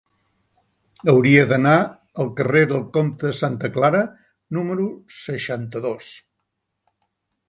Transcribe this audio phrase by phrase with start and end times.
[1.11, 1.73] Hauria d'anar
[2.23, 4.01] al carrer del Comte de Santa Clara
[4.59, 4.87] número
[5.19, 6.09] seixanta-dos.